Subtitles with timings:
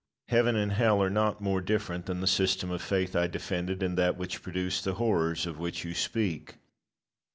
[0.29, 3.95] Heaven and hell are not more different than the system of faith I defended and
[3.99, 6.55] that which produced the horrors of which you speak.